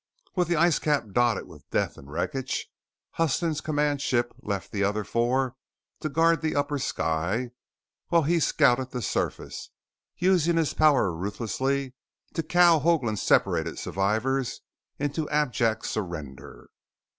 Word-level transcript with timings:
With 0.35 0.47
the 0.47 0.55
ice 0.55 0.79
cap 0.79 1.11
dotted 1.11 1.47
with 1.47 1.69
death 1.69 1.95
and 1.95 2.11
wreckage, 2.11 2.65
Huston's 3.11 3.61
command 3.61 4.01
ship 4.01 4.33
left 4.41 4.71
the 4.71 4.83
other 4.83 5.03
four 5.03 5.55
to 5.99 6.09
guard 6.09 6.41
the 6.41 6.55
Upper 6.55 6.79
Sky 6.79 7.51
while 8.07 8.23
he 8.23 8.39
scouted 8.39 8.89
the 8.89 9.03
surface, 9.03 9.69
using 10.17 10.57
his 10.57 10.73
power 10.73 11.13
ruthlessly 11.15 11.93
to 12.33 12.41
cow 12.41 12.79
Hoagland's 12.79 13.21
separated 13.21 13.77
survivors 13.77 14.61
into 14.97 15.29
abject 15.29 15.85
surrender. 15.85 16.71